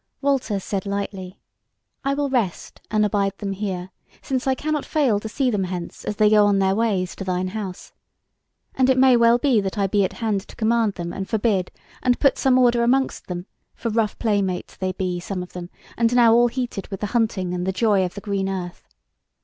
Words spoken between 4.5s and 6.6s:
cannot fail to see them hence as they go on